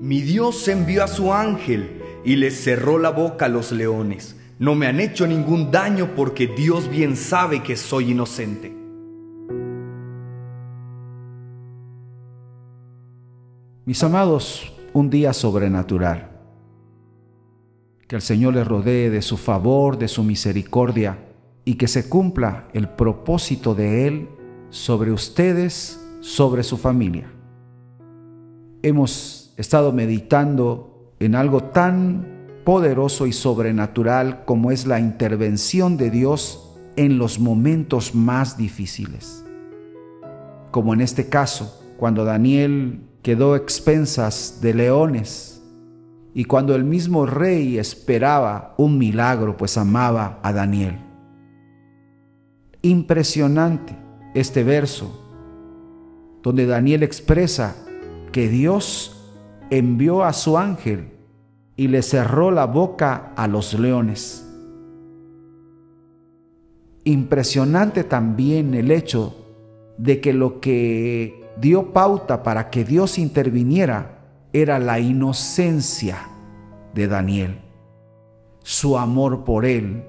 [0.00, 4.36] Mi Dios envió a su ángel y les cerró la boca a los leones.
[4.58, 8.74] No me han hecho ningún daño porque Dios bien sabe que soy inocente.
[13.86, 16.30] Mis amados, un día sobrenatural.
[18.08, 21.18] Que el Señor les rodee de su favor, de su misericordia
[21.64, 24.28] y que se cumpla el propósito de Él
[24.70, 27.30] sobre ustedes, sobre su familia.
[28.82, 36.74] Hemos estado meditando en algo tan poderoso y sobrenatural como es la intervención de Dios
[36.96, 39.44] en los momentos más difíciles.
[40.70, 45.62] Como en este caso, cuando Daniel quedó expensas de leones
[46.34, 50.98] y cuando el mismo rey esperaba un milagro, pues amaba a Daniel.
[52.82, 53.96] Impresionante
[54.34, 55.22] este verso,
[56.42, 57.74] donde Daniel expresa
[58.32, 59.15] que Dios
[59.70, 61.10] envió a su ángel
[61.76, 64.42] y le cerró la boca a los leones.
[67.04, 69.34] Impresionante también el hecho
[69.98, 74.18] de que lo que dio pauta para que Dios interviniera
[74.52, 76.28] era la inocencia
[76.94, 77.60] de Daniel,
[78.62, 80.04] su amor por él.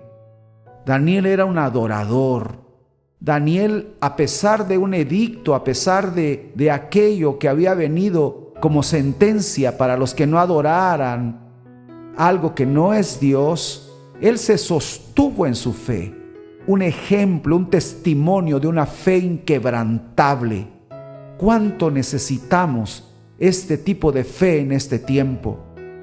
[0.85, 2.65] Daniel era un adorador.
[3.19, 8.83] Daniel, a pesar de un edicto, a pesar de, de aquello que había venido como
[8.83, 11.47] sentencia para los que no adoraran
[12.17, 16.13] algo que no es Dios, Él se sostuvo en su fe,
[16.65, 20.67] un ejemplo, un testimonio de una fe inquebrantable.
[21.37, 25.59] ¿Cuánto necesitamos este tipo de fe en este tiempo?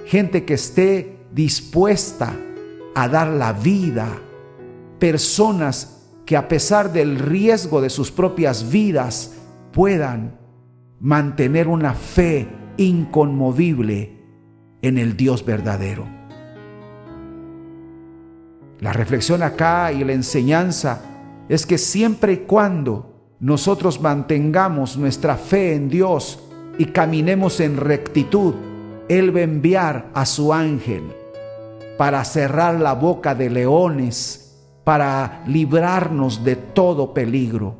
[0.07, 2.33] Gente que esté dispuesta
[2.95, 4.07] a dar la vida,
[5.01, 9.33] personas que a pesar del riesgo de sus propias vidas
[9.73, 10.44] puedan
[11.05, 14.23] mantener una fe inconmovible
[14.81, 16.07] en el Dios verdadero.
[18.81, 21.03] La reflexión acá y la enseñanza
[21.51, 26.43] es que siempre y cuando nosotros mantengamos nuestra fe en Dios
[26.79, 28.55] y caminemos en rectitud,
[29.07, 31.03] Él va a enviar a su ángel
[31.99, 37.77] para cerrar la boca de leones, para librarnos de todo peligro.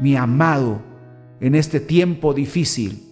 [0.00, 0.93] Mi amado,
[1.40, 3.02] en este tiempo difícil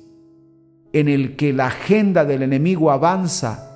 [0.93, 3.69] en el que la agenda del enemigo avanza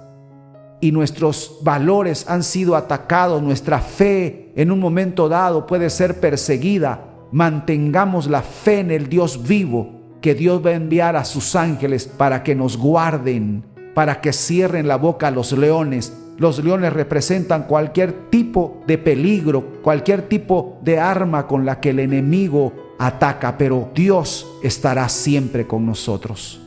[0.81, 7.01] y nuestros valores han sido atacados, nuestra fe en un momento dado puede ser perseguida,
[7.33, 12.07] mantengamos la fe en el Dios vivo, que Dios va a enviar a sus ángeles
[12.07, 13.65] para que nos guarden,
[13.95, 16.13] para que cierren la boca a los leones.
[16.37, 22.01] Los leones representan cualquier tipo de peligro, cualquier tipo de arma con la que el
[22.01, 26.61] enemigo ataca, pero Dios estará siempre con nosotros.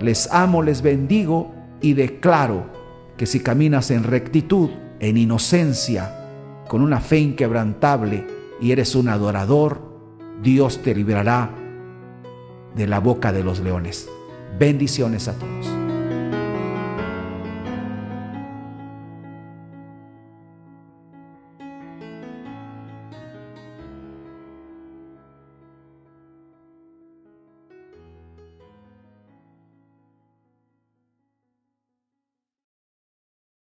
[0.00, 2.66] Les amo, les bendigo y declaro
[3.16, 8.26] que si caminas en rectitud, en inocencia, con una fe inquebrantable
[8.60, 9.80] y eres un adorador,
[10.42, 11.50] Dios te librará
[12.74, 14.08] de la boca de los leones.
[14.58, 15.85] Bendiciones a todos.